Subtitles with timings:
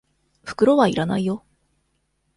[0.43, 1.45] 袋は要らないよ。